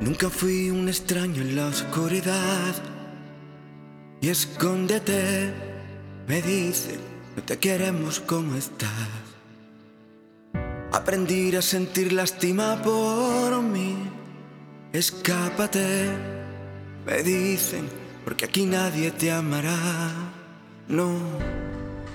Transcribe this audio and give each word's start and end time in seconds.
Nunca 0.00 0.28
fui 0.28 0.70
un 0.70 0.88
extraño 0.88 1.42
en 1.42 1.56
la 1.56 1.66
oscuridad. 1.66 2.74
Y 4.20 4.28
escóndete, 4.28 5.52
me 6.26 6.42
dicen, 6.42 7.00
no 7.36 7.42
te 7.42 7.58
queremos 7.58 8.20
como 8.20 8.56
estás. 8.56 8.90
Aprendí 10.92 11.54
a 11.56 11.62
sentir 11.62 12.12
lástima 12.12 12.80
por 12.82 13.62
mí. 13.62 13.96
Escápate, 14.92 16.08
me 17.04 17.22
dicen, 17.22 17.88
porque 18.24 18.46
aquí 18.46 18.64
nadie 18.64 19.10
te 19.10 19.30
amará. 19.30 20.10
No, 20.88 21.18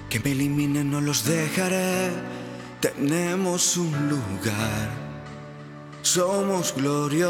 que 0.09 0.19
me 0.19 0.31
eliminen 0.31 0.91
no 0.91 1.01
los 1.01 1.25
dejaré. 1.25 2.09
Tenemos 2.79 3.77
un 3.77 3.91
lugar, 4.09 4.89
somos 6.01 6.73
gloriosos. 6.75 7.29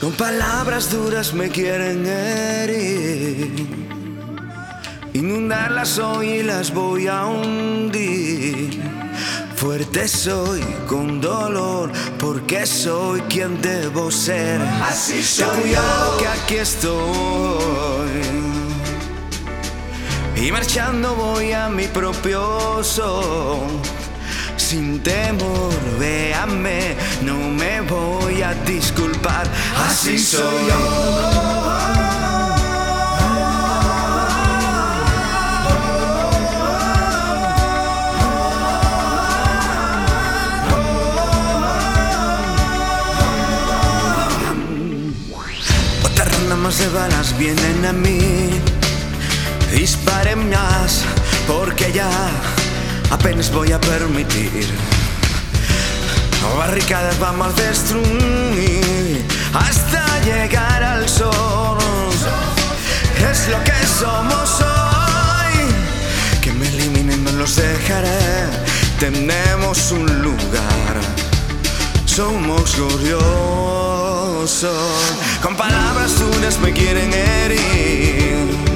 Con 0.00 0.12
palabras 0.12 0.90
duras 0.90 1.32
me 1.32 1.48
quieren 1.48 2.04
herir. 2.06 3.68
Inundarlas 5.12 5.98
hoy 5.98 6.28
y 6.28 6.42
las 6.42 6.72
voy 6.72 7.06
a 7.06 7.26
hundir. 7.26 8.82
Fuerte 9.54 10.08
soy 10.08 10.60
con 10.88 11.20
dolor 11.20 11.92
porque 12.18 12.66
soy 12.66 13.20
quien 13.22 13.60
debo 13.62 14.10
ser. 14.10 14.60
Así 14.82 15.22
soy 15.22 15.72
yo. 15.72 16.16
que 16.18 16.26
aquí 16.26 16.56
estoy. 16.56 18.02
Y 20.42 20.50
marchando 20.50 21.14
voy 21.14 21.52
a 21.52 21.68
mi 21.68 21.86
propio 21.86 22.82
son. 22.82 23.80
Sin 24.56 25.00
temor, 25.00 25.72
véame, 26.00 26.96
no 27.22 27.36
me 27.36 27.80
voy 27.82 28.42
a 28.42 28.52
disculpar. 28.52 29.46
Así 29.86 30.18
soy 30.18 30.66
yo. 30.68 31.92
Ramas 46.52 46.78
de 46.78 46.88
balas 46.88 47.38
vienen 47.38 47.86
a 47.86 47.92
mí. 47.94 48.71
Porque 51.46 51.92
ya 51.92 52.08
apenas 53.10 53.52
voy 53.52 53.70
a 53.70 53.78
permitir. 53.78 54.66
Barricadas 56.56 57.18
vamos 57.18 57.48
a 57.48 57.62
destruir 57.62 59.26
hasta 59.52 60.02
llegar 60.24 60.82
al 60.82 61.06
sol. 61.06 61.76
Es 63.30 63.48
lo 63.48 63.62
que 63.62 63.74
somos 64.00 64.60
hoy. 64.62 65.70
Que 66.40 66.50
me 66.52 66.66
eliminen, 66.66 67.24
no 67.24 67.32
los 67.32 67.56
dejaré. 67.56 68.48
Tenemos 68.98 69.92
un 69.92 70.06
lugar 70.22 71.22
somos 72.06 72.74
gloriosos. 72.76 73.20
Con 75.42 75.56
palabras 75.56 76.18
duras 76.18 76.58
me 76.58 76.72
quieren 76.72 77.12
herir. 77.12 78.71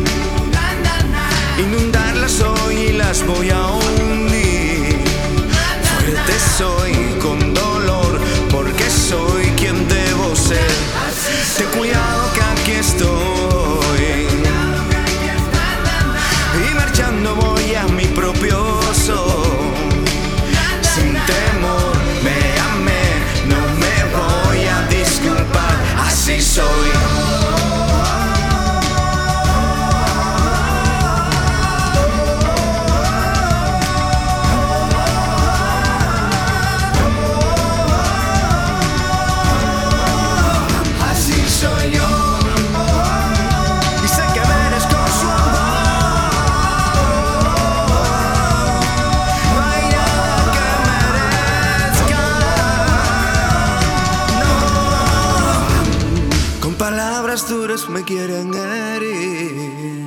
Me 57.90 58.02
quieren 58.04 58.54
herir. 58.54 60.06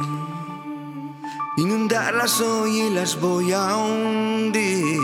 Inundarlas 1.58 2.42
hoy 2.42 2.82
y 2.82 2.90
las 2.90 3.20
voy 3.20 3.54
a 3.54 3.76
hundir. 3.76 4.98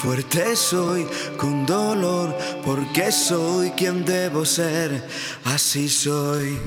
Fuerte 0.00 0.56
soy 0.56 1.06
con 1.36 1.66
dolor 1.66 2.34
porque 2.64 3.12
soy 3.12 3.70
quien 3.72 4.04
debo 4.04 4.46
ser. 4.46 5.06
Así 5.44 5.88
soy. 5.88 6.58